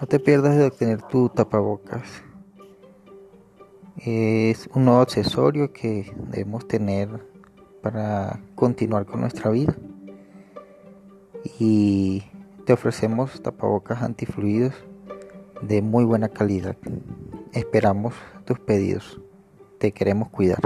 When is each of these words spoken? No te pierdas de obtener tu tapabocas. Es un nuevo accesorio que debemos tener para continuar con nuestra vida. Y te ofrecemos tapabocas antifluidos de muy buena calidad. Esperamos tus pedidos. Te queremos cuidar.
No 0.00 0.06
te 0.06 0.18
pierdas 0.18 0.56
de 0.56 0.64
obtener 0.64 1.02
tu 1.02 1.28
tapabocas. 1.28 2.22
Es 3.98 4.66
un 4.72 4.86
nuevo 4.86 5.02
accesorio 5.02 5.74
que 5.74 6.10
debemos 6.30 6.66
tener 6.66 7.28
para 7.82 8.40
continuar 8.54 9.04
con 9.04 9.20
nuestra 9.20 9.50
vida. 9.50 9.76
Y 11.58 12.22
te 12.64 12.72
ofrecemos 12.72 13.42
tapabocas 13.42 14.02
antifluidos 14.02 14.72
de 15.60 15.82
muy 15.82 16.04
buena 16.04 16.30
calidad. 16.30 16.78
Esperamos 17.52 18.14
tus 18.46 18.58
pedidos. 18.58 19.20
Te 19.76 19.92
queremos 19.92 20.30
cuidar. 20.30 20.60